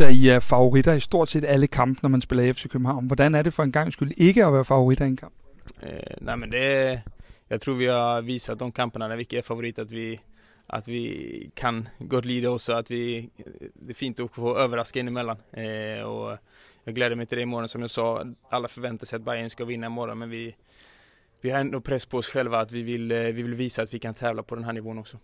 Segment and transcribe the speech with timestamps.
[0.00, 2.68] vist, at I er favoritter i stort set alle kampe, når man spiller i FC
[2.68, 3.06] København.
[3.06, 5.34] Hvordan er det for en gang skyld ikke at være favoritter i en kamp?
[5.82, 7.02] Eh, nej men det,
[7.50, 10.20] jag tror vi har visat de kamperna när vi är favorit att vi,
[10.66, 13.30] att vi kan gott lida oss att vi,
[13.74, 15.36] det är fint att få överraska in emellan.
[15.52, 16.38] Eh, øh, och
[16.84, 19.64] jag gläder mig till det imorgon som jag sa, alla förväntar sig att Bayern ska
[19.64, 20.56] vinna imorgon men vi,
[21.40, 23.98] vi har ändå press på oss själva att vi vill, vi vill visa att vi
[23.98, 25.18] kan tävla på den här nivån också.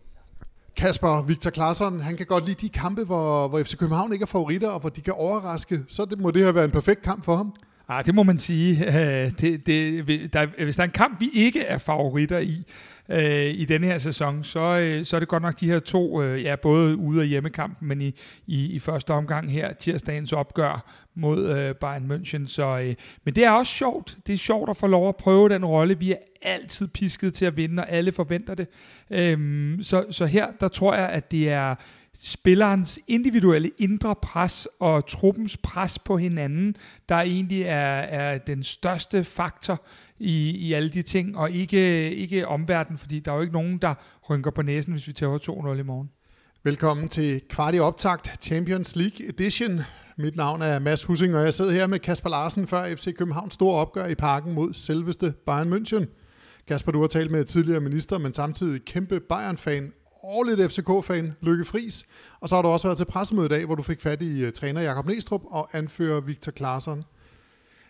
[0.77, 4.27] Kasper Victor Klaarsson, han kan godt lide de kampe, hvor, hvor FC København ikke er
[4.27, 5.81] favoritter, og hvor de kan overraske.
[5.89, 7.53] Så det, må det her være en perfekt kamp for ham.
[7.89, 8.87] Ah, det må man sige.
[9.01, 12.65] Øh, det, det, der, hvis der er en kamp, vi ikke er favoritter i,
[13.09, 16.23] øh, i denne her sæson, så, øh, så er det godt nok de her to,
[16.23, 18.15] øh, ja, både ude- og hjemmekampen, men i,
[18.47, 22.47] i, i første omgang her, tirsdagens opgør mod øh, Bayern München.
[22.47, 24.17] Så, øh, men det er også sjovt.
[24.27, 25.99] Det er sjovt at få lov at prøve den rolle.
[25.99, 28.69] Vi er altid pisket til at vinde, og alle forventer det.
[29.11, 31.75] Øhm, så, så her, der tror jeg, at det er
[32.19, 36.77] spillerens individuelle indre pres og truppens pres på hinanden,
[37.09, 39.85] der egentlig er, er den største faktor
[40.19, 43.79] i, i alle de ting, og ikke, ikke omverdenen, fordi der er jo ikke nogen,
[43.79, 43.95] der
[44.31, 45.39] rynker på næsen, hvis vi tager
[45.75, 46.11] 2-0 i morgen.
[46.65, 49.81] Velkommen til kvart i optakt Champions League Edition.
[50.19, 53.55] Mit navn er Mads Hussing, og jeg sidder her med Kasper Larsen før FC Københavns
[53.55, 56.07] store opgør i parken mod selveste Bayern München.
[56.69, 59.93] Kasper, du har talt med tidligere minister, men samtidig kæmpe Bayern-fan
[60.27, 62.05] og lidt FCK-fan, Lykke Fris,
[62.41, 64.47] Og så har du også været til pressemøde i dag, hvor du fik fat i
[64.47, 67.05] uh, træner Jakob Næstrup og anfører Victor Claesson.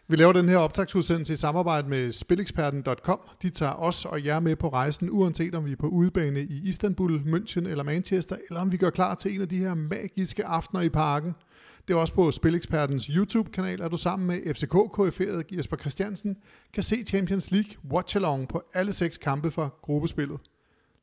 [0.09, 3.20] Vi laver den her optagsudsendelse i samarbejde med spileksperten.com.
[3.43, 6.61] De tager os og jer med på rejsen, uanset om vi er på udebane i
[6.65, 10.45] Istanbul, München eller Manchester, eller om vi gør klar til en af de her magiske
[10.45, 11.34] aftener i parken.
[11.89, 16.37] Det er også på Spilekspertens YouTube-kanal, at du sammen med FCK-KF'et Jesper Christiansen
[16.73, 20.39] kan se Champions League Watch-along på alle seks kampe fra gruppespillet.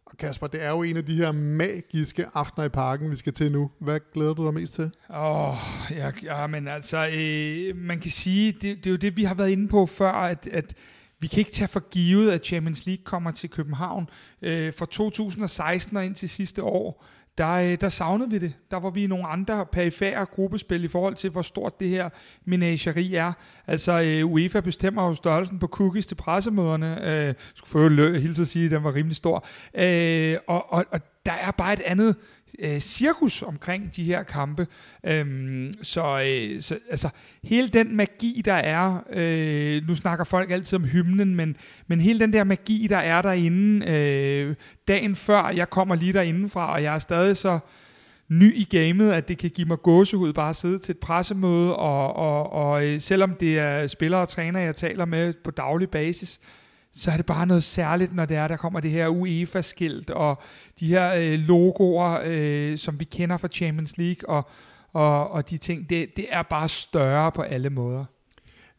[0.06, 3.34] Og Kasper, det er jo en af de her magiske aftener i parken, vi skal
[3.34, 3.72] til nu.
[3.80, 4.92] Hvad glæder du dig mest til?
[5.10, 5.56] Åh, oh,
[5.92, 9.36] ja, ja, men altså, øh, man kan sige, det, det er jo det, vi har
[9.36, 10.76] været inde på før, at, at
[11.20, 14.10] vi kan ikke tage for givet, at Champions League kommer til København.
[14.42, 17.06] Øh, fra 2016 og ind til sidste år,
[17.38, 18.54] der, øh, der savnede vi det.
[18.72, 22.10] Der var vi i nogle andre perifære gruppespil i forhold til, hvor stort det her
[22.46, 23.34] menageri er.
[23.68, 27.12] Altså, øh, UEFA bestemmer jo størrelsen på cookies til pressemøderne.
[27.12, 29.46] Øh, skulle få hilse at sige, at den var rimelig stor.
[29.74, 32.16] Øh, og, og, og der er bare et andet
[32.60, 34.68] øh, cirkus omkring de her kampe.
[35.04, 37.10] Øhm, så, øh, så altså,
[37.44, 41.56] hele den magi, der er, øh, nu snakker folk altid om hymnen, men,
[41.88, 44.56] men hele den der magi, der er derinde, øh,
[44.88, 47.60] dagen før jeg kommer lige derindefra, og jeg er stadig så
[48.30, 51.76] ny i gamet, at det kan give mig gåsehud bare at sidde til et pressemøde,
[51.76, 55.90] og, og, og øh, selvom det er spillere og træner, jeg taler med på daglig
[55.90, 56.40] basis,
[56.96, 60.42] så er det bare noget særligt, når det er, der kommer det her UEFA-skilt, og
[60.80, 64.50] de her øh, logoer, øh, som vi kender fra Champions League, og,
[64.94, 68.06] og, og de ting, det, det er bare større på alle måder.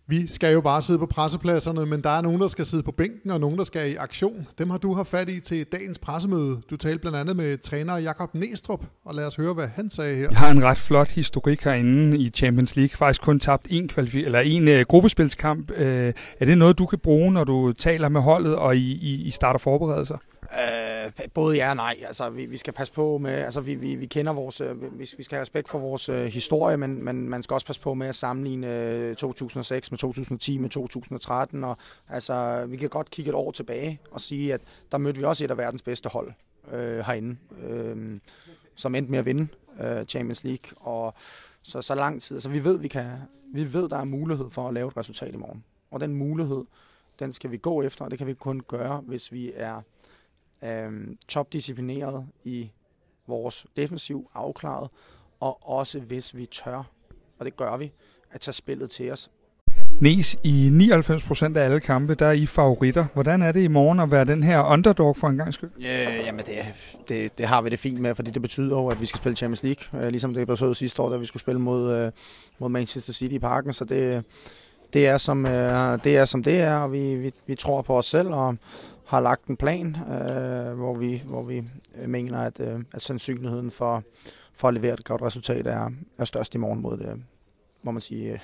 [0.08, 2.92] Vi skal jo bare sidde på pressepladserne, men der er nogen, der skal sidde på
[2.92, 4.46] bænken, og nogen, der skal i aktion.
[4.58, 6.60] Dem har du haft fat i til dagens pressemøde.
[6.70, 10.16] Du talte blandt andet med træner Jakob Næstrup, og lad os høre, hvad han sagde
[10.16, 10.28] her.
[10.30, 12.96] Jeg har en ret flot historik herinde i Champions League.
[12.96, 15.70] Faktisk kun tabt en, kvalifi- eller en uh, gruppespilskamp.
[15.70, 19.22] Uh, er det noget, du kan bruge, når du taler med holdet, og I, I,
[19.22, 20.16] I starter forberedelser?
[20.52, 21.96] Øh, både ja og nej.
[22.06, 25.10] Altså, vi, vi skal passe på med, altså vi, vi, vi kender vores, øh, vi,
[25.16, 27.94] vi skal have respekt for vores øh, historie, men, men man skal også passe på
[27.94, 31.64] med at sammenligne øh, 2006 med 2010 med 2013.
[31.64, 31.76] Og,
[32.08, 34.60] altså, vi kan godt kigge et år tilbage og sige, at
[34.92, 36.32] der mødte vi også et af verdens bedste hold
[36.72, 38.20] øh, herinde, øh,
[38.74, 39.48] som endte med at vinde
[39.80, 40.78] øh, Champions League.
[40.80, 41.14] Og
[41.62, 42.40] så, så lang tid.
[42.40, 43.06] Så vi ved, vi kan,
[43.54, 45.64] vi ved, der er mulighed for at lave et resultat i morgen.
[45.90, 46.64] Og den mulighed,
[47.18, 49.80] den skal vi gå efter, og det kan vi kun gøre, hvis vi er
[50.64, 52.70] øh, topdisciplineret i
[53.26, 54.90] vores defensiv afklaret,
[55.40, 56.90] og også hvis vi tør,
[57.38, 57.92] og det gør vi,
[58.30, 59.30] at tage spillet til os.
[60.00, 63.06] Nes, i 99% af alle kampe, der er I favoritter.
[63.14, 65.70] Hvordan er det i morgen at være den her underdog for en gang skyld?
[65.80, 66.56] Ja, jamen det,
[67.08, 69.36] det, det har vi det fint med, fordi det betyder jo, at vi skal spille
[69.36, 72.12] Champions League, øh, ligesom det betød sidste år, da vi skulle spille mod, øh,
[72.58, 74.24] mod Manchester City i parken, så det,
[74.92, 77.98] det, er, som, øh, det er som det er, og vi, vi, vi tror på
[77.98, 78.56] os selv, og,
[79.06, 81.62] har lagt en plan, øh, hvor, vi, hvor vi
[82.02, 84.02] øh, mener, at, øh, at sandsynligheden for,
[84.54, 87.22] for at levere et godt resultat er, er størst i morgen mod det,
[87.82, 88.38] må man sige, øh,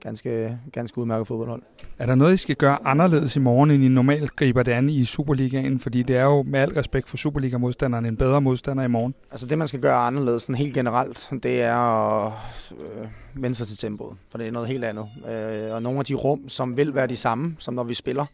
[0.00, 1.62] ganske, ganske udmærket fodboldhold.
[1.98, 4.88] Er der noget, I skal gøre anderledes i morgen, end I normalt griber det an
[4.88, 5.78] i Superligaen?
[5.78, 9.14] Fordi det er jo med al respekt for Superliga-modstanderen en bedre modstander i morgen.
[9.30, 12.32] Altså det, man skal gøre anderledes sådan helt generelt, det er at
[12.72, 15.06] øh, vende sig til tempoet, for det er noget helt andet.
[15.30, 18.26] Øh, og nogle af de rum, som vil være de samme, som når vi spiller,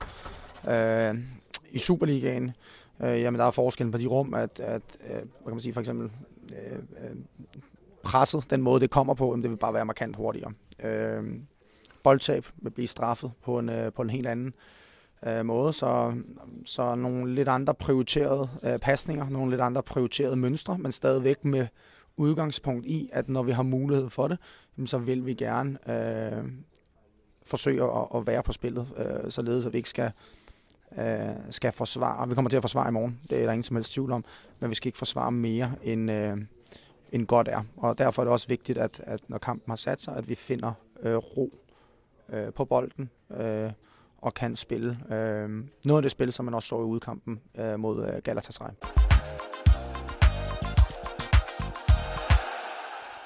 [0.69, 1.15] øh,
[1.71, 2.53] i Superligaen,
[3.01, 5.73] øh, jamen der er forskellen på de rum, at, at øh, hvad kan man sige,
[5.73, 6.11] for eksempel
[6.53, 7.17] øh, øh,
[8.03, 10.53] presset, den måde det kommer på, jamen, det vil bare være markant hurtigere.
[10.83, 11.25] Øh,
[12.03, 14.55] boldtab vil blive straffet på en, øh, på en helt anden
[15.27, 16.15] øh, måde, så,
[16.65, 21.67] så nogle lidt andre prioriterede øh, pasninger, nogle lidt andre prioriterede mønstre, men stadigvæk med
[22.17, 24.39] udgangspunkt i, at når vi har mulighed for det,
[24.77, 26.45] jamen, så vil vi gerne øh,
[27.47, 30.11] forsøge at, at være på spillet, øh, således at vi ikke skal,
[30.99, 32.29] øh, skal forsvare.
[32.29, 34.25] Vi kommer til at forsvare i morgen, det er der ingen som helst tvivl om,
[34.61, 36.37] men vi skal ikke forsvare mere end, øh,
[37.13, 37.63] end godt er.
[37.77, 40.35] Og derfor er det også vigtigt, at, at når kampen har sat sig, at vi
[40.35, 41.55] finder øh, ro
[42.33, 43.71] øh, på bolden øh,
[44.19, 45.49] og kan spille øh,
[45.85, 48.73] noget af det spil, som man også så i udkampen øh, mod øh, Galatasaray.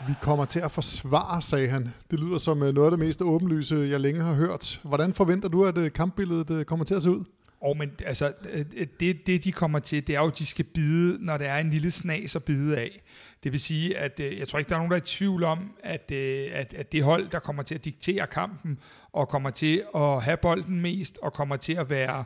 [0.06, 1.94] Vi kommer til at forsvare, sagde han.
[2.10, 4.80] Det lyder som øh, noget af det mest åbenlyse, jeg længe har hørt.
[4.82, 7.24] Hvordan forventer du, at øh, kampbilledet øh, kommer til at se ud?
[7.62, 10.64] Og men altså, øh, det, det de kommer til, det er jo, at de skal
[10.64, 13.02] bide, når der er en lille snas at bide af.
[13.44, 15.44] Det vil sige, at øh, jeg tror ikke, der er nogen, der er i tvivl
[15.44, 18.78] om, at, øh, at, at det hold, der kommer til at diktere kampen,
[19.12, 22.24] og kommer til at have bolden mest, og kommer til at være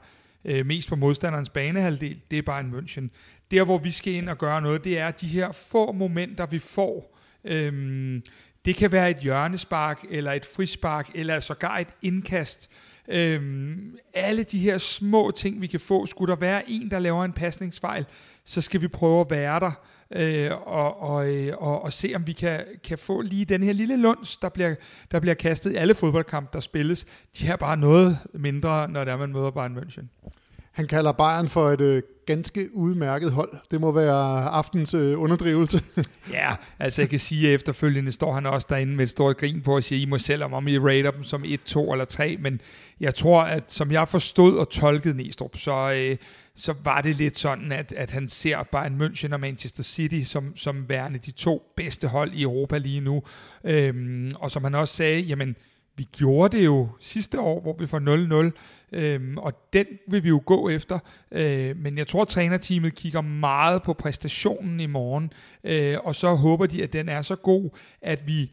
[0.65, 3.09] mest på modstanderens banehalvdel, det er bare en München.
[3.51, 6.59] Der, hvor vi skal ind og gøre noget, det er de her få momenter, vi
[6.59, 7.17] får,
[7.47, 8.23] Øhm,
[8.65, 12.71] det kan være et hjørnespark, eller et frispark, eller sågar et indkast.
[13.09, 17.25] Øhm, alle de her små ting, vi kan få, skulle der være en, der laver
[17.25, 18.07] en pasningsfejl,
[18.45, 19.73] så skal vi prøve at være der,
[20.11, 23.73] øh, og, og, øh, og, og se, om vi kan, kan få lige den her
[23.73, 24.75] lille lunds, der bliver,
[25.11, 27.07] der bliver kastet i alle fodboldkampe, der spilles.
[27.39, 30.31] De er bare noget mindre, når det er, man møder Bayern München.
[30.73, 33.59] Han kalder Bayern for et øh, ganske udmærket hold.
[33.71, 35.83] Det må være aftens øh, underdrivelse.
[36.33, 39.63] ja, altså jeg kan sige, at efterfølgende står han også derinde med et stort grin
[39.63, 42.05] på at sige, I må selv om, om I rater dem som 1, 2 eller
[42.05, 42.61] 3, men
[43.01, 46.17] jeg tror, at som jeg forstod og tolkede Næstrup, så, øh,
[46.55, 50.57] så var det lidt sådan, at, at han ser Bayern München og Manchester City som,
[50.57, 53.23] som værende de to bedste hold i Europa lige nu.
[53.65, 55.57] Øhm, og som han også sagde, jamen,
[55.97, 58.53] vi gjorde det jo sidste år, hvor vi får 0-0,
[58.93, 60.99] øhm, og den vil vi jo gå efter.
[61.33, 65.33] Øh, men jeg tror, at trænerteamet kigger meget på præstationen i morgen,
[65.65, 67.71] øh, og så håber de, at den er så god,
[68.03, 68.53] at vi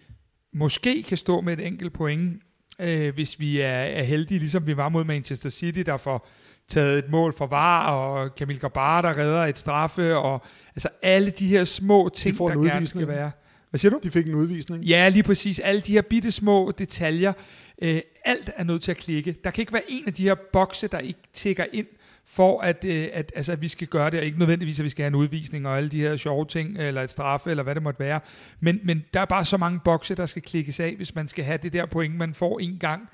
[0.53, 2.41] måske kan stå med et enkelt point,
[2.79, 6.27] øh, hvis vi er, er heldige, ligesom vi var mod Manchester City, der får
[6.67, 10.41] taget et mål for var, og Kamil Gabar, der redder et straffe, og
[10.75, 13.31] altså alle de her små ting, de der gerne skal være.
[13.73, 13.99] Hvad siger du?
[14.03, 14.83] De fik en udvisning.
[14.83, 15.59] Ja, lige præcis.
[15.59, 17.33] Alle de her bitte små detaljer.
[17.81, 19.35] Øh, alt er nødt til at klikke.
[19.43, 21.87] Der kan ikke være en af de her bokse, der ikke tækker ind,
[22.25, 24.89] for at, øh, at, altså, at vi skal gøre det, og ikke nødvendigvis, at vi
[24.89, 27.75] skal have en udvisning og alle de her sjove ting, eller et straffe, eller hvad
[27.75, 28.19] det måtte være.
[28.59, 31.45] Men, men der er bare så mange bokse, der skal klikkes af, hvis man skal
[31.45, 33.09] have det der point, man får en gang.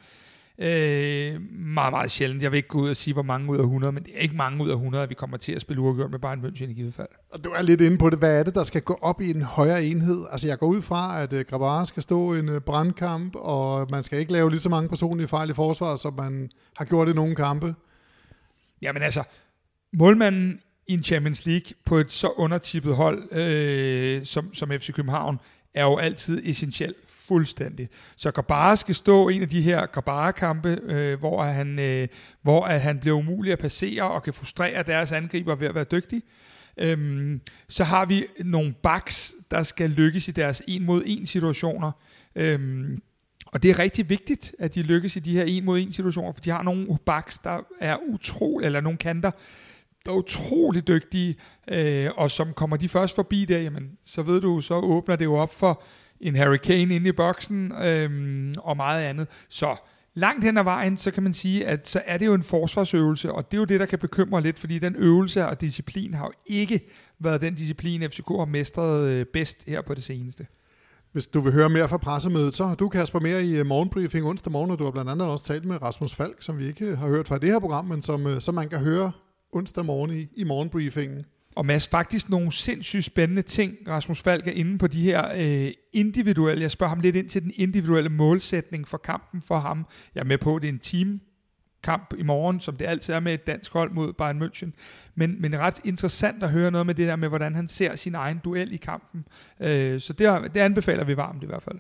[0.62, 2.44] Øh, meget, meget sjældent.
[2.44, 4.20] Jeg vil ikke gå ud og sige, hvor mange ud af 100, men det er
[4.20, 6.70] ikke mange ud af 100, at vi kommer til at spille uafgjort med Bayern München
[6.70, 7.08] i givet fald.
[7.32, 8.20] Og du er lidt inde på det.
[8.20, 10.26] Hvad er det, der skal gå op i en højere enhed?
[10.32, 13.88] Altså, jeg går ud fra, at uh, Grabar skal stå i en uh, brandkamp, og
[13.92, 17.10] man skal ikke lave lige så mange personlige fejl i forsvaret, som man har gjort
[17.10, 17.76] i nogle kampe.
[18.82, 19.24] Jamen altså,
[19.94, 25.40] målmanden i en Champions League på et så undertippet hold øh, som, som FC København,
[25.74, 26.94] er jo altid essentiel
[27.30, 27.90] fuldstændig.
[28.16, 32.08] Så Grabara skal stå en af de her Grabara-kampe, øh, hvor, han, øh,
[32.42, 35.84] hvor at han bliver umulig at passere og kan frustrere deres angriber ved at være
[35.84, 36.24] dygtig.
[36.78, 41.92] Øhm, så har vi nogle backs, der skal lykkes i deres en mod en situationer.
[42.36, 43.02] Øhm,
[43.46, 46.32] og det er rigtig vigtigt, at de lykkes i de her en mod en situationer,
[46.32, 49.32] for de har nogle backs, der er utrolig, eller nogle kanter,
[50.06, 51.36] der er utrolig dygtige,
[51.68, 55.26] øh, og som kommer de først forbi der, jamen, så ved du, så åbner det
[55.26, 55.84] jo op for
[56.22, 59.28] en Harry Kane inde i boksen, øhm, og meget andet.
[59.50, 59.76] Så
[60.14, 63.32] langt hen ad vejen, så kan man sige, at så er det jo en forsvarsøvelse,
[63.32, 66.26] og det er jo det, der kan bekymre lidt, fordi den øvelse og disciplin har
[66.26, 66.82] jo ikke
[67.20, 70.48] været den disciplin, FCK har mestret øh, bedst her på det seneste.
[71.12, 74.26] Hvis du vil høre mere fra pressemødet, så har du, Kasper, mere i øh, morgenbriefing
[74.26, 76.96] onsdag morgen, og du har blandt andet også talt med Rasmus Falk, som vi ikke
[76.96, 79.12] har hørt fra det her program, men som, øh, som man kan høre
[79.52, 81.26] onsdag morgen i, i morgenbriefingen.
[81.56, 85.72] Og Mads, faktisk nogle sindssygt spændende ting, Rasmus Falk er inde på de her øh,
[85.94, 89.86] individuelle, jeg spørger ham lidt ind til den individuelle målsætning for kampen for ham.
[90.16, 91.22] Jeg er med på, at det er en team
[91.84, 94.72] kamp i morgen, som det altid er med et dansk hold mod Bayern München.
[95.16, 98.16] Men, men ret interessant at høre noget med det der med, hvordan han ser sin
[98.16, 99.26] egen duel i kampen.
[99.60, 101.80] Øh, så det, det anbefaler vi varmt i hvert fald.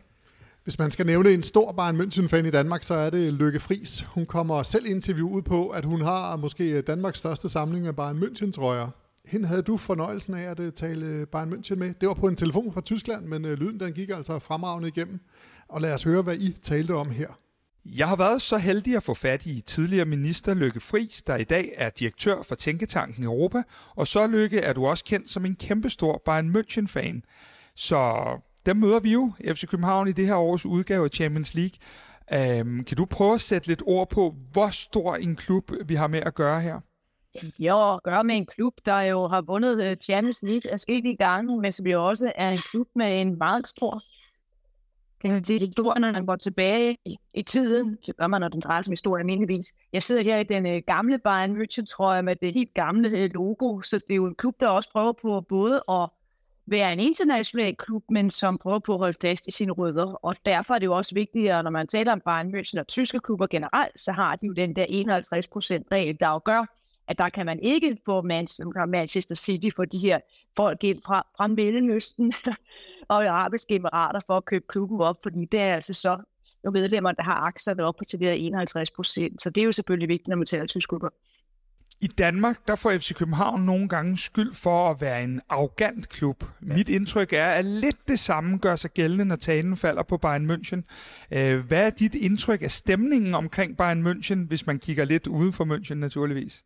[0.64, 4.02] Hvis man skal nævne en stor Bayern München-fan i Danmark, så er det Lykke Fris.
[4.02, 9.09] Hun kommer selv interviewet på, at hun har måske Danmarks største samling af Bayern München-trøjer.
[9.30, 11.94] Hende havde du fornøjelsen af at øh, tale øh, Bayern München med.
[12.02, 15.20] Det var på en telefon fra Tyskland, men øh, lyden den gik altså fremragende igennem.
[15.68, 17.28] Og lad os høre, hvad I talte om her.
[17.86, 21.44] Jeg har været så heldig at få fat i tidligere minister Lykke Friis, der i
[21.44, 23.64] dag er direktør for Tænketanken Europa,
[23.96, 27.22] og så Lykke er du også kendt som en kæmpestor Bayern München-fan.
[27.76, 28.26] Så
[28.66, 31.78] der møder vi jo FC København i det her års udgave af Champions League.
[32.34, 36.08] Øhm, kan du prøve at sætte lidt ord på, hvor stor en klub vi har
[36.08, 36.80] med at gøre her?
[37.60, 41.62] Jo, at gøre med en klub, der jo har vundet øh, Champions League i gange,
[41.62, 44.02] men som jo også er en klub med en meget stor
[45.22, 48.48] kan man sige, historie, når man går tilbage i, i tiden, så gør man, når
[48.48, 49.66] den drejer sig om historie almindeligvis.
[49.94, 53.10] Jeg sidder her i den øh, gamle Bayern München, tror jeg, med det helt gamle
[53.10, 56.10] øh, logo, så det er jo en klub, der også prøver på både at
[56.66, 60.14] være en international klub, men som prøver på at holde fast i sine rødder.
[60.14, 62.88] Og derfor er det jo også vigtigt, at når man taler om Bayern München og
[62.88, 64.90] tyske klubber generelt, så har de jo den der 51%
[65.92, 66.66] regel, der jo gør,
[67.10, 68.22] at der kan man ikke få
[68.88, 70.20] Manchester City for de her
[70.56, 72.34] folk ind fra, fra Mellemøsten
[73.08, 76.18] og arabiske emirater for at købe klubben op, fordi det er altså så
[76.64, 79.42] nogle medlemmer, der har aktierne op på til det 51 procent.
[79.42, 81.10] Så det er jo selvfølgelig vigtigt, når man taler tysk klubber.
[82.02, 86.44] I Danmark, der får FC København nogle gange skyld for at være en arrogant klub.
[86.62, 90.52] Mit indtryk er, at lidt det samme gør sig gældende, når talen falder på Bayern
[90.52, 90.82] München.
[91.32, 95.54] Øh, hvad er dit indtryk af stemningen omkring Bayern München, hvis man kigger lidt uden
[95.54, 96.64] for München naturligvis?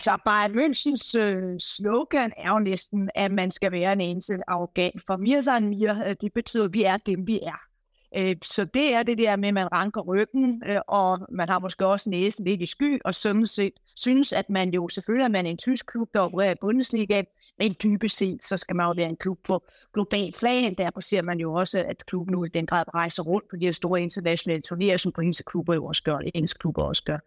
[0.00, 4.92] Så Bayern Münchens øh, slogan er jo næsten, at man skal være en eneste afghan.
[5.06, 7.60] For Mirsan Mir, øh, det betyder, at vi er dem, vi er.
[8.16, 11.58] Øh, så det er det der med, at man ranker ryggen, øh, og man har
[11.58, 15.28] måske også næsen lidt i sky, og sådan set synes, at man jo selvfølgelig er
[15.28, 17.22] man en tysk klub, der opererer i Bundesliga,
[17.58, 19.64] men dybest set, så skal man jo være en klub på
[19.94, 20.74] global plan.
[20.74, 23.64] Derfor ser man jo også, at klubben nu i den grad rejser rundt på de
[23.64, 27.18] her store internationale turneringer, som britiske klubber jo også gør, og engelske klubber også gør.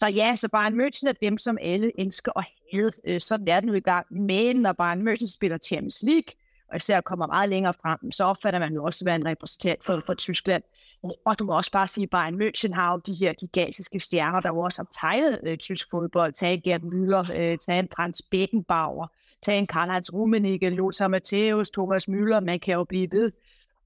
[0.00, 2.92] Så ja, så Bayern München er dem, som alle elsker at have.
[3.04, 4.06] Øh, sådan er den nu i gang.
[4.10, 6.34] Men når Bayern München spiller Champions League,
[6.68, 9.84] og især kommer meget længere frem, så opfatter man jo også at være en repræsentant
[9.84, 10.62] for, for Tyskland.
[11.24, 14.40] Og du må også bare sige, at Bayern München har jo de her gigantiske stjerner,
[14.40, 16.32] der jo også har tegnet øh, tysk fodbold.
[16.32, 19.06] Tag Gerd Müller, øh, tag en Franz Beckenbauer,
[19.42, 23.32] tag en Karl-Heinz Rummenigge, Lothar Matthäus, Thomas Müller, man kan jo blive ved.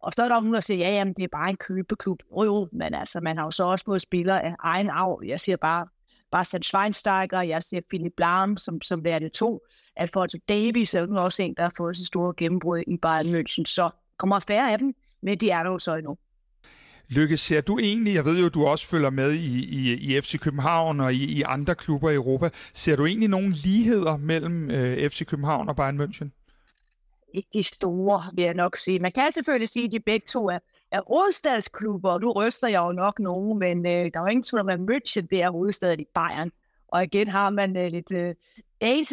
[0.01, 2.23] Og så er der nogen, der siger, ja, jamen, det er bare en købeklub.
[2.33, 5.23] Jo, jo, men altså, man har jo så også fået spillere af egen arv.
[5.27, 5.87] Jeg siger bare,
[6.35, 9.61] Bastian Schweinsteiger, jeg ser Philip Lahm som, som værende to.
[9.97, 13.65] Alfonso Davies er jo også en, der har fået så store gennembrud i Bayern München,
[13.67, 16.17] så kommer færre af dem, men de er der jo så endnu.
[17.09, 20.39] Lykke, ser du egentlig, jeg ved jo, du også følger med i, i, i FC
[20.39, 25.11] København og i, i andre klubber i Europa, ser du egentlig nogle ligheder mellem øh,
[25.11, 26.29] FC København og Bayern München?
[27.35, 28.99] Ikke de store, vil jeg nok sige.
[28.99, 30.59] Man kan selvfølgelig sige, at de begge to er
[30.95, 34.43] er rådstadsklubber, og du ryster jeg jo nok nogen, men øh, der er jo ingen
[34.43, 36.51] tvivl om, at München det er hovedstaden i Bayern.
[36.89, 38.35] Og igen har man øh, lidt øh,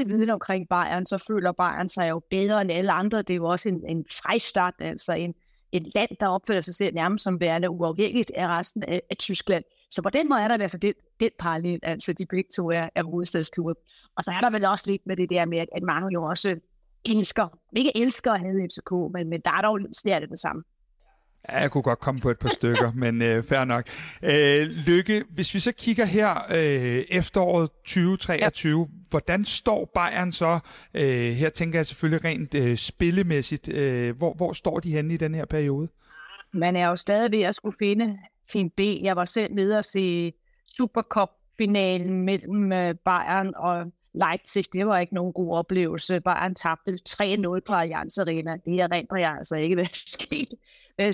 [0.10, 3.18] viden omkring Bayern, så føler Bayern sig jo bedre end alle andre.
[3.18, 5.36] Det er jo også en, en Freistad, altså en,
[5.72, 9.64] et land, der opfører sig selv nærmest som værende uafhængigt af resten af, af Tyskland.
[9.90, 12.50] Så på den måde er der i hvert fald den, den parallel, altså de begge
[12.56, 13.74] to er, er hovedstadsklubber.
[14.16, 16.60] Og så er der vel også lidt med det der med, at mange jo også
[17.06, 20.64] elsker, ikke elsker at have FCK, men, men der er dog snært det det samme.
[21.50, 23.86] Ja, jeg kunne godt komme på et par stykker, men øh, fair nok.
[24.24, 28.86] Øh, Lykke, hvis vi så kigger her øh, efteråret 2023, ja.
[29.10, 30.60] hvordan står Bayern så?
[30.94, 33.70] Øh, her tænker jeg selvfølgelig rent øh, spillemæssigt.
[33.70, 35.88] Øh, hvor, hvor står de henne i den her periode?
[36.54, 38.18] Man er jo stadig ved at skulle finde
[38.48, 38.80] sin B.
[38.80, 40.34] Jeg var selv nede og se
[40.78, 46.22] Supercup-finalen mellem øh, Bayern og Leipzig, det var ikke nogen god oplevelse.
[46.22, 48.58] Bayern tabte 3-0 på Allianz Arena.
[48.66, 50.58] Det er rent jeg altså ikke, hvad sket,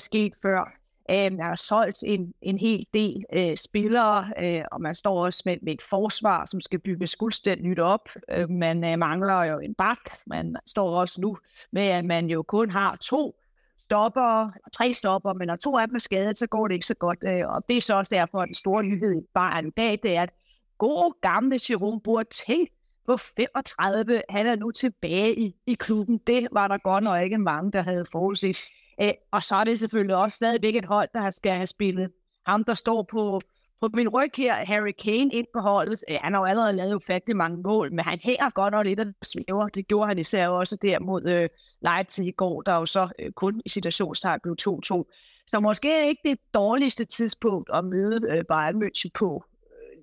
[0.01, 0.77] skete, hvad før.
[1.09, 5.43] Um, jeg har solgt en, en hel del øh, spillere, øh, og man står også
[5.45, 8.09] med, med et forsvar, som skal bygges fuldstændig nyt op.
[8.37, 9.99] Uh, man øh, mangler jo en bak.
[10.25, 11.37] Man står også nu
[11.71, 13.35] med, at man jo kun har to
[13.79, 16.95] stopper, tre stopper, men når to af dem er skadet, så går det ikke så
[16.95, 17.19] godt.
[17.23, 19.99] Uh, og det er så også derfor, at den store nyhed i Bayern i dag,
[20.03, 20.33] det er, at
[20.77, 22.67] god gamle Jerome Boateng,
[23.07, 24.21] på 35.
[24.29, 26.17] Han er nu tilbage i, i klubben.
[26.27, 28.57] Det var der godt nok ikke mange, der havde forudset.
[28.99, 32.11] Æ, og så er det selvfølgelig også stadigvæk et hold, der skal have spillet.
[32.45, 33.41] Ham, der står på,
[33.81, 36.03] på min ryg her, Harry Kane ind på holdet.
[36.07, 38.99] Æ, han har jo allerede lavet ufattelig mange mål, men han hænger godt nok lidt
[38.99, 39.67] af svæver.
[39.67, 41.49] Det gjorde han især også der mod øh,
[41.81, 45.03] Leipzig i går, der jo så øh, kun i situationstegn blev 2-2.
[45.47, 49.43] Så måske ikke det dårligste tidspunkt at møde øh, Bayern München på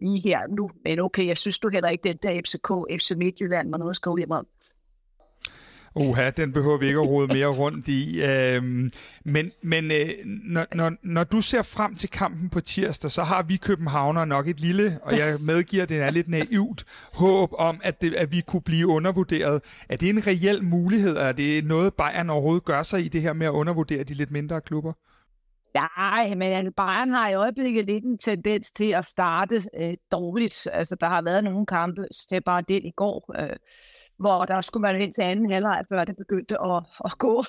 [0.04, 0.70] lige her nu.
[0.84, 3.96] Men okay, jeg synes du heller ikke, den der FCK, FC Midtjylland var noget at
[3.96, 4.46] skrive hjem om.
[5.96, 8.22] Oha, den behøver vi ikke at rode mere rundt i.
[8.22, 8.90] Øhm,
[9.24, 13.42] men men øh, når, når, når du ser frem til kampen på tirsdag, så har
[13.42, 17.80] vi københavner nok et lille, og jeg medgiver, at det er lidt naivt, håb om,
[17.84, 19.62] at, det, at vi kunne blive undervurderet.
[19.88, 21.16] Er det en reel mulighed?
[21.16, 24.30] Er det noget, Bayern overhovedet gør sig i det her med at undervurdere de lidt
[24.30, 24.92] mindre klubber?
[25.74, 30.68] Nej, men altså, Bayern har i øjeblikket lidt en tendens til at starte øh, dårligt.
[30.72, 33.56] Altså, der har været nogle kampe, det bare det i går, øh,
[34.16, 37.42] hvor der skulle man hen til anden halvleg, før det begyndte at, at gå.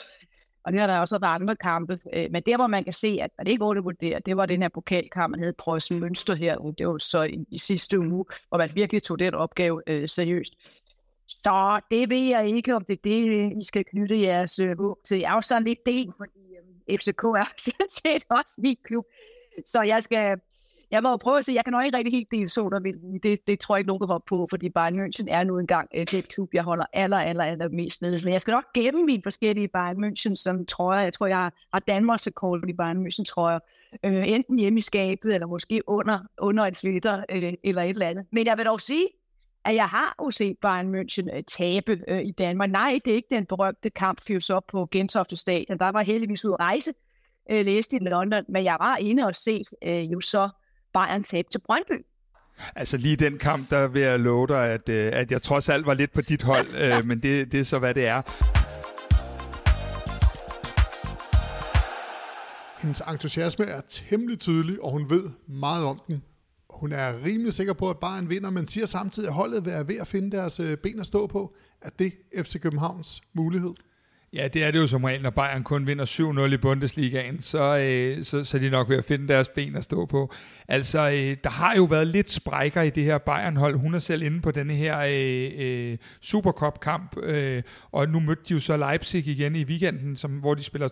[0.64, 2.00] Og det har der også været andre kampe.
[2.14, 4.70] Øh, men der, hvor man kan se, at man ikke undervurderer, det var den her
[4.70, 6.58] pokalkamp, man havde Preussen Mønster her.
[6.58, 10.54] Det var så i, i sidste uge, hvor man virkelig tog den opgave øh, seriøst.
[11.28, 15.20] Så det ved jeg ikke, om det er det, I skal knytte jeres øh, til.
[15.20, 16.40] Jeg er jo sådan lidt del, fordi
[16.90, 17.54] øh, FCK er
[17.98, 19.06] set også min klub.
[19.66, 20.40] Så jeg skal,
[20.92, 23.48] jeg må prøve at se, jeg kan nok ikke rigtig helt dele soler, men det,
[23.48, 26.06] det tror jeg ikke, nogen kan hoppe på, fordi Bayern München er nu engang øh,
[26.12, 28.20] det klub, jeg holder aller, aller, aller mest nede.
[28.24, 31.80] Men jeg skal nok gemme mine forskellige Bayern München, som tror jeg, tror, jeg har
[31.80, 33.60] Danmarks rekord i Bayern München, tror jeg.
[34.04, 38.08] Øh, enten hjemme i skabet, eller måske under, under et slitter, øh, eller et eller
[38.08, 38.26] andet.
[38.32, 39.06] Men jeg vil dog sige,
[39.66, 42.72] at jeg har jo set Bayern München øh, tabe øh, i Danmark.
[42.72, 45.80] Nej, det er ikke den berømte kamp, fyres op på Gentofte Stadion.
[45.80, 46.94] Der var heldigvis ud at rejse,
[47.50, 50.50] øh, læste i London, men jeg var inde og se øh, jo så
[50.94, 52.06] Bayern tabe til Brøndby.
[52.76, 55.86] Altså lige den kamp, der vil jeg love dig, at, øh, at jeg trods alt
[55.86, 58.22] var lidt på dit hold, øh, men det, det er så, hvad det er.
[62.82, 66.24] Hendes entusiasme er temmelig tydelig, og hun ved meget om den.
[66.76, 69.88] Hun er rimelig sikker på, at Bayern vinder, men siger samtidig, at holdet vil være
[69.88, 71.56] ved at finde deres øh, ben at stå på.
[71.82, 72.14] Er det
[72.44, 73.74] FC Københavns mulighed?
[74.36, 76.06] Ja, det er det jo som regel, når Bayern kun vinder
[76.50, 79.76] 7-0 i Bundesligaen, så, øh, så, så er de nok ved at finde deres ben
[79.76, 80.34] at stå på.
[80.68, 83.76] Altså, øh, der har jo været lidt sprækker i det her Bayern-hold.
[83.76, 88.54] Hun er selv inde på denne her øh, øh, Supercup-kamp, øh, og nu mødte de
[88.54, 90.90] jo så Leipzig igen i weekenden, som, hvor de spiller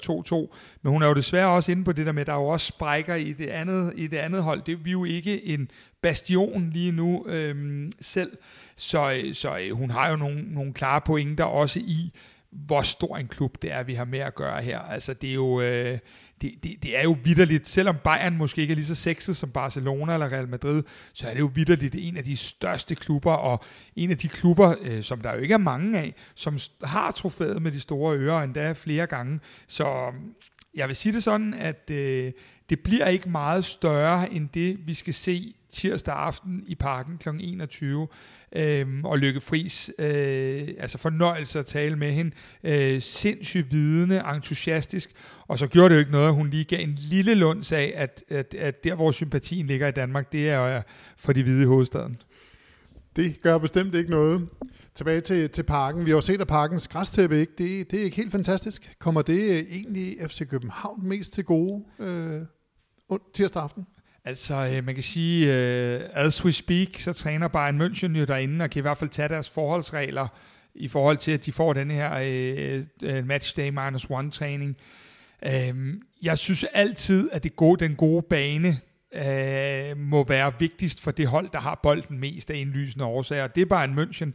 [0.52, 0.56] 2-2.
[0.82, 2.48] Men hun er jo desværre også inde på det der med, at der er jo
[2.48, 4.62] også sprækker i det andet, i det andet hold.
[4.62, 5.70] Det er jo ikke en
[6.02, 8.32] bastion lige nu øh, selv,
[8.76, 12.12] så, øh, så øh, hun har jo nogle, nogle klare pointer også i,
[12.53, 14.79] hvor stor en klub det er, vi har med at gøre her.
[14.79, 16.00] Altså, det er jo, øh,
[16.41, 19.50] det, det, det er jo vidderligt, selvom Bayern måske ikke er lige så sexet som
[19.50, 20.83] Barcelona eller Real Madrid,
[21.13, 23.63] så er det jo vidderligt en af de største klubber, og
[23.95, 27.62] en af de klubber, øh, som der jo ikke er mange af, som har trofæet
[27.62, 29.39] med de store ører, endda flere gange.
[29.67, 30.36] Så um,
[30.75, 32.31] jeg vil sige det sådan, at øh,
[32.69, 37.29] det bliver ikke meget større end det, vi skal se tirsdag aften i parken kl.
[37.40, 38.07] 21.
[38.55, 42.31] Øhm, og Lykke Friis, øh, altså fornøjelse at tale med hende.
[42.64, 45.12] Øh, sindssygt vidende, entusiastisk.
[45.48, 47.94] Og så gjorde det jo ikke noget, at hun lige gav en lille lunds af,
[47.96, 50.81] at, at, at der, hvor sympatien ligger i Danmark, det er øh,
[51.18, 52.18] for de hvide i hovedstaden.
[53.16, 54.50] Det gør bestemt ikke noget.
[54.96, 56.05] Tilbage til, til parken.
[56.05, 58.96] Vi har jo set, at parkens græstæppe ikke, det, det er ikke helt fantastisk.
[59.00, 62.42] Kommer det øh, egentlig FC København mest til gode øh,
[63.33, 63.86] tirsdag aften?
[64.25, 68.64] Altså, øh, man kan sige, uh, as we speak, så træner Bayern München jo derinde,
[68.64, 70.27] og kan i hvert fald tage deres forholdsregler
[70.75, 72.09] i forhold til, at de får den her
[73.03, 74.77] uh, matchday minus one træning.
[75.46, 78.77] Uh, jeg synes altid, at det gode, den gode bane
[79.16, 83.48] uh, må være vigtigst for det hold, der har bolden mest af indlysende årsager.
[83.48, 84.31] Det er Bayern München.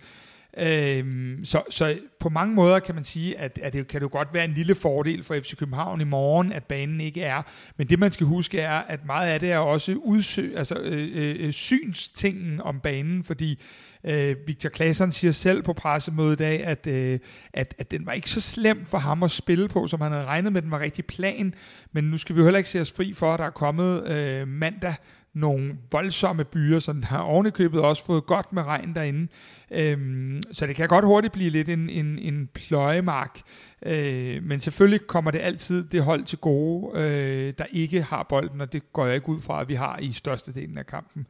[0.61, 4.29] Øhm, så, så på mange måder kan man sige, at, at det kan jo godt
[4.33, 7.43] være en lille fordel for FC København i morgen, at banen ikke er.
[7.77, 11.09] Men det man skal huske er, at meget af det er også udsø, altså, øh,
[11.15, 13.63] øh, øh synstingen om banen, fordi
[14.05, 17.19] øh, Victor Claesson siger selv på pressemødet i dag, at, øh,
[17.53, 20.25] at, at den var ikke så slem for ham at spille på, som han havde
[20.25, 21.55] regnet med, den var rigtig plan.
[21.93, 24.09] Men nu skal vi jo heller ikke se os fri for, at der er kommet
[24.09, 24.95] øh, mandag
[25.39, 29.29] nogle voldsomme byer, så den har ovenikøbet også fået godt med regn derinde.
[29.71, 33.41] Øhm, så det kan godt hurtigt blive lidt en, en, en pløjemark.
[33.83, 38.61] Øh, men selvfølgelig kommer det altid det hold til gode, øh, der ikke har bolden,
[38.61, 41.27] og det går jeg ikke ud fra, at vi har i størstedelen af kampen.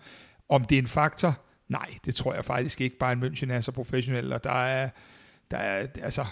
[0.49, 1.41] Om det er en faktor?
[1.69, 2.99] Nej, det tror jeg faktisk ikke.
[2.99, 4.91] Bare en München er så professionel, og der er,
[5.51, 6.25] der er altså,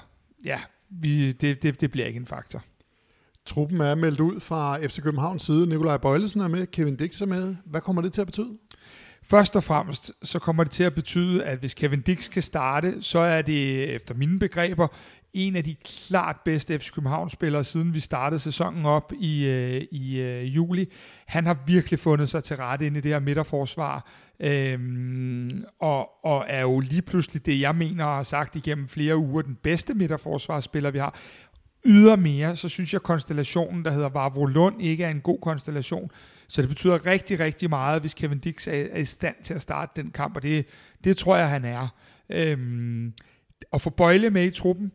[0.45, 0.61] ja,
[0.91, 2.63] vi, det, det, det bliver ikke en faktor.
[3.47, 5.67] Truppen er meldt ud fra FC Københavns side.
[5.67, 7.55] Nikolaj Bøjlesen er med, Kevin Dix er med.
[7.65, 8.51] Hvad kommer det til at betyde?
[9.23, 13.03] Først og fremmest så kommer det til at betyde, at hvis Kevin Dix kan starte,
[13.03, 14.89] så er det efter mine begreber
[15.37, 20.21] en af de klart bedste FC København-spillere, siden vi startede sæsonen op i, øh, i
[20.21, 20.93] øh, juli.
[21.27, 24.09] Han har virkelig fundet sig til rette inde i det her midterforsvar,
[24.41, 29.43] øhm, og, og er jo lige pludselig det, jeg mener har sagt igennem flere uger,
[29.43, 31.19] den bedste midterforsvarsspiller, vi har.
[31.87, 36.11] Ydermere, så synes jeg, at konstellationen, der hedder Vavro Lund, ikke er en god konstellation.
[36.49, 39.63] Så det betyder rigtig, rigtig meget, hvis Kevin Dix er, er i stand til at
[39.63, 40.67] starte den kamp, og det,
[41.05, 41.89] det tror jeg, han er.
[42.31, 43.13] Øhm,
[43.71, 44.93] og få Bøjle med i truppen,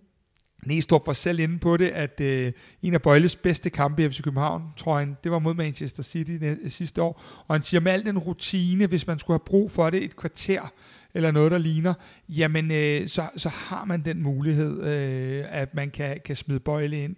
[0.65, 4.21] Næstrup var selv inde på det, at øh, en af Bøjles bedste kampe i FC
[4.21, 7.21] København, tror han, det var mod Manchester City øh, sidste år.
[7.47, 10.15] Og han siger, med al den rutine, hvis man skulle have brug for det et
[10.15, 10.71] kvarter,
[11.13, 11.93] eller noget, der ligner,
[12.30, 17.04] jamen øh, så, så har man den mulighed, øh, at man kan, kan smide Bøjle
[17.04, 17.15] ind.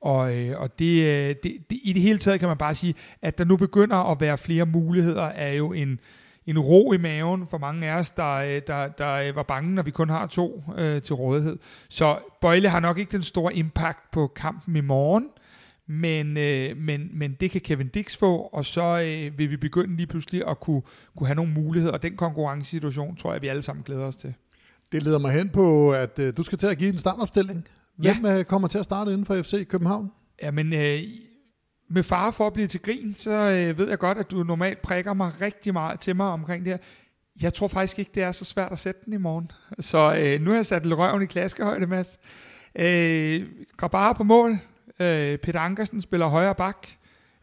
[0.00, 2.94] Og, øh, og det, øh, det, det, i det hele taget kan man bare sige,
[3.22, 6.00] at der nu begynder at være flere muligheder, er jo en,
[6.46, 9.82] en ro i maven for mange af os, der, øh, der, der var bange, når
[9.82, 11.58] vi kun har to øh, til rådighed.
[11.88, 15.28] Så Bøjle har nok ikke den store impact på kampen i morgen,
[15.86, 19.96] men, øh, men, men det kan Kevin Dix få, og så øh, vil vi begynde
[19.96, 20.82] lige pludselig at kunne,
[21.16, 24.34] kunne have nogle muligheder, og den konkurrencesituation tror jeg, vi alle sammen glæder os til.
[24.92, 27.66] Det leder mig hen på, at øh, du skal til at give en startopstilling.
[27.96, 28.38] Hvem ja.
[28.38, 30.10] Øh, kommer til at starte inden for FC København?
[30.42, 31.00] Jamen, øh,
[31.88, 34.82] med fare for at blive til grin, så øh, ved jeg godt, at du normalt
[34.82, 36.78] prikker mig rigtig meget til mig omkring det her.
[37.42, 39.50] Jeg tror faktisk ikke, det er så svært at sætte den i morgen.
[39.80, 42.18] Så øh, nu har jeg sat røven i klaskehøjde, Mads.
[42.78, 43.46] Øh,
[43.76, 44.50] Grabara på mål.
[45.00, 46.86] Øh, Peter Ankersen spiller højre bak.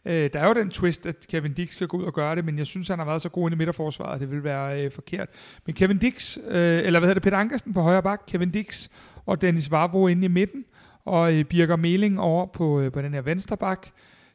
[0.05, 2.45] Øh, der er jo den twist, at Kevin Dix skal gå ud og gøre det,
[2.45, 4.91] men jeg synes, han har været så god i midterforsvaret, at det vil være øh,
[4.91, 5.29] forkert.
[5.65, 8.89] Men Kevin Dix, øh, eller hvad hedder det, Peter Ankersen på højre bak, Kevin Dix
[9.25, 10.65] og Dennis Vavro inde i midten,
[11.05, 13.87] og øh, Birger Meling over på, øh, på den her venstre bak.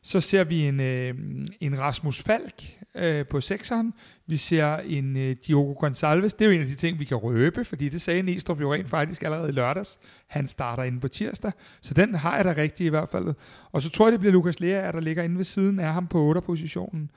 [0.08, 1.14] Så ser vi en, øh,
[1.60, 2.62] en Rasmus Falk
[2.94, 3.94] øh, på sekseren.
[4.26, 6.28] Vi ser en øh, Diogo Gonçalves.
[6.28, 8.74] Det er jo en af de ting, vi kan røbe, fordi det sagde Næstrup jo
[8.74, 9.98] rent faktisk allerede i lørdags.
[10.26, 13.34] Han starter inde på tirsdag, så den har jeg da rigtig i hvert fald.
[13.72, 16.06] Og så tror jeg, det bliver Lukas Lea, der ligger inde ved siden af ham
[16.06, 16.40] på 8.
[16.40, 17.10] positionen.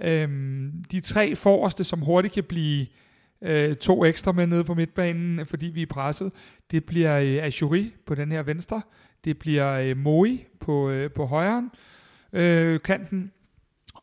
[0.00, 2.86] Øhm, de tre forreste, som hurtigt kan blive
[3.42, 6.32] øh, to ekstra med nede på midtbanen, fordi vi er presset,
[6.70, 8.82] det bliver øh, Ashuri på den her venstre.
[9.24, 11.70] Det bliver øh, Moi på, øh, på højren
[12.32, 13.32] øh, kanten.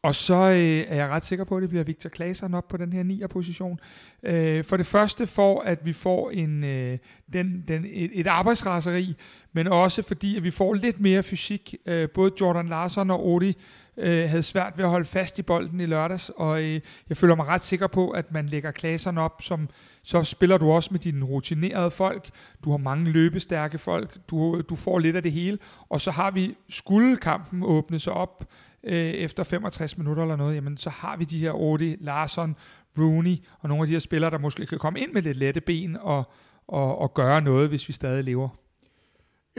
[0.03, 2.77] Og så øh, er jeg ret sikker på, at det bliver Victor Claesson op på
[2.77, 3.21] den her 9.
[3.29, 3.79] position.
[4.23, 6.97] Øh, for det første for, at vi får en, øh,
[7.33, 9.15] den, den, et, et arbejdsraseri,
[9.53, 11.75] men også fordi, at vi får lidt mere fysik.
[11.85, 13.57] Øh, både Jordan Larsen og Odi
[13.97, 17.35] øh, havde svært ved at holde fast i bolden i lørdags, og øh, jeg føler
[17.35, 19.69] mig ret sikker på, at man lægger Claesson op, som
[20.03, 22.29] så spiller du også med dine rutinerede folk,
[22.63, 25.57] du har mange løbestærke folk, du, du får lidt af det hele,
[25.89, 28.49] og så har vi, skulle kampen åbne sig op
[28.83, 32.55] øh, efter 65 minutter eller noget, jamen så har vi de her Odi, Larsson,
[32.97, 35.61] Rooney og nogle af de her spillere, der måske kan komme ind med lidt lette
[35.61, 36.23] ben og,
[36.67, 38.49] og, og gøre noget, hvis vi stadig lever.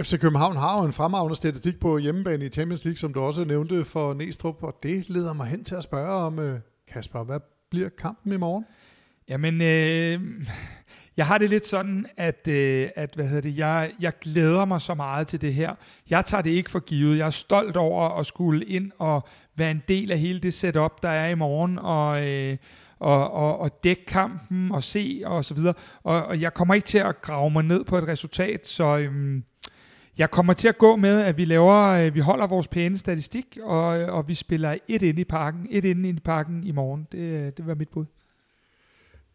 [0.03, 3.45] FC København har jo en fremragende statistik på hjemmebane i Champions League, som du også
[3.45, 7.41] nævnte for Næstrup, og det leder mig hen til at spørge om, øh, Kasper, hvad
[7.71, 8.65] bliver kampen i morgen?
[9.29, 10.21] Jamen, øh,
[11.17, 14.81] jeg har det lidt sådan, at, øh, at hvad hedder det, jeg, jeg glæder mig
[14.81, 15.75] så meget til det her.
[16.11, 17.19] Jeg tager det ikke for givet.
[17.19, 21.03] Jeg er stolt over at skulle ind og være en del af hele det setup,
[21.03, 22.57] der er i morgen, og, øh,
[22.99, 25.75] og, og, og dække kampen og se og så videre.
[26.03, 28.99] Og, og jeg kommer ikke til at grave mig ned på et resultat, så...
[28.99, 29.43] Øh,
[30.19, 33.59] jeg kommer til at gå med, at vi laver, øh, vi holder vores pæne statistik,
[33.63, 37.07] og, og vi spiller et ind i parken, et ind i parken i morgen.
[37.13, 38.05] Det, øh, det var mit bud.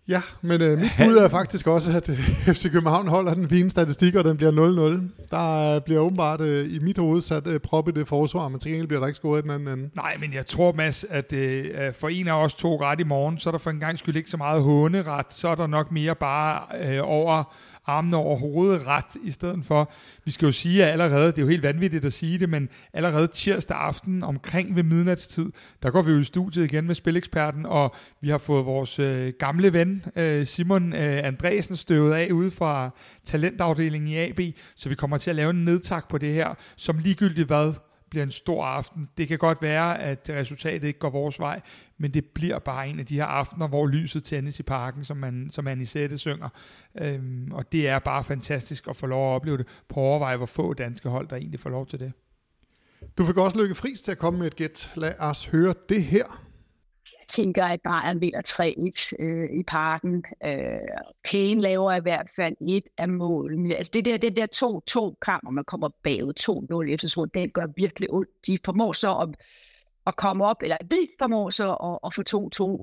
[0.09, 2.19] Ja, men øh, mit bud er faktisk også, at øh,
[2.53, 5.27] FC København holder den fine statistik, og den bliver 0-0.
[5.31, 8.59] Der øh, bliver åbenbart øh, i mit hoved sat øh, prop i det forsvar, men
[8.59, 9.89] til gengæld bliver der ikke scoret den anden ende.
[9.95, 13.39] Nej, men jeg tror, Mads, at øh, for en af os to ret i morgen,
[13.39, 15.25] så er der for en gang skyld ikke så meget håneret.
[15.29, 17.53] Så er der nok mere bare øh, over
[17.89, 19.91] armene over hovedet ret, i stedet for,
[20.25, 22.69] vi skal jo sige, at allerede, det er jo helt vanvittigt at sige det, men
[22.93, 25.51] allerede tirsdag aften omkring ved midnatstid,
[25.83, 29.33] der går vi jo i studiet igen med Spileksperten, og vi har fået vores øh,
[29.39, 32.89] gamle ven, øh, Simon øh, Andresen, støvet af ude fra
[33.25, 34.39] talentafdelingen i AB,
[34.75, 37.73] så vi kommer til at lave en nedtak på det her, som ligegyldigt hvad,
[38.09, 39.07] bliver en stor aften.
[39.17, 41.61] Det kan godt være, at resultatet ikke går vores vej,
[41.97, 45.17] men det bliver bare en af de her aftener, hvor lyset tændes i parken, som
[45.17, 46.49] man, som man i sætte synger.
[47.01, 49.67] Øhm, og det er bare fantastisk at få lov at opleve det.
[49.89, 52.13] På overvej, hvor få danske hold, der egentlig får lov til det.
[53.17, 54.91] Du fik også Lykke Friis til at komme med et gæt.
[54.95, 56.48] Lad os høre det her
[57.29, 58.41] tænker, at Bayern vinder
[59.19, 60.23] 3-1 øh, i parken.
[60.45, 60.53] Øh,
[61.31, 63.75] Kane laver i hvert fald et af målene.
[63.75, 66.33] Altså det der, det der 2-2 hvor man kommer bagud
[66.87, 68.29] 2-0 efter så det gør virkelig ondt.
[68.47, 69.29] De formår så at,
[70.07, 72.21] at komme op, eller de formår så at, at få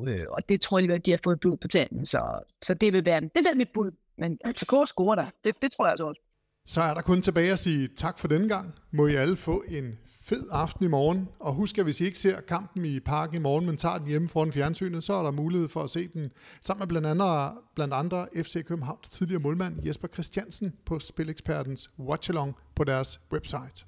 [0.05, 2.07] 2-2, øh, og det tror jeg, at de har fået blod på tanden.
[2.07, 3.91] Så, så det vil være, det vil være mit bud.
[4.19, 5.27] Men FCK scorer der.
[5.45, 6.21] Det, det tror jeg altså også.
[6.67, 8.75] Så er der kun tilbage at sige tak for denne gang.
[8.93, 11.29] Må I alle få en fed aften i morgen.
[11.41, 14.07] Og husk, at hvis I ikke ser kampen i parken i morgen, men tager den
[14.07, 17.55] hjemme foran fjernsynet, så er der mulighed for at se den sammen med blandt andre,
[17.75, 23.87] blandt andre FC Københavns tidligere målmand Jesper Christiansen på Spilekspertens Watchalong på deres website.